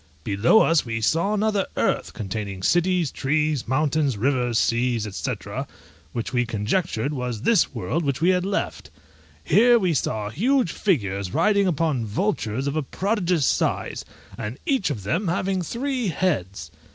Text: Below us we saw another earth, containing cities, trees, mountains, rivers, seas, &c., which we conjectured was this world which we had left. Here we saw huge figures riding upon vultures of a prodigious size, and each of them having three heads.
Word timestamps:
Below 0.23 0.61
us 0.61 0.83
we 0.83 0.99
saw 0.99 1.35
another 1.35 1.67
earth, 1.77 2.13
containing 2.13 2.63
cities, 2.63 3.11
trees, 3.11 3.67
mountains, 3.67 4.17
rivers, 4.17 4.57
seas, 4.57 5.05
&c., 5.15 5.31
which 6.11 6.33
we 6.33 6.43
conjectured 6.43 7.13
was 7.13 7.43
this 7.43 7.75
world 7.75 8.03
which 8.03 8.19
we 8.19 8.29
had 8.29 8.43
left. 8.43 8.89
Here 9.43 9.77
we 9.77 9.93
saw 9.93 10.31
huge 10.31 10.71
figures 10.71 11.35
riding 11.35 11.67
upon 11.67 12.05
vultures 12.07 12.65
of 12.65 12.75
a 12.75 12.81
prodigious 12.81 13.45
size, 13.45 14.03
and 14.39 14.57
each 14.65 14.89
of 14.89 15.03
them 15.03 15.27
having 15.27 15.61
three 15.61 16.07
heads. 16.07 16.71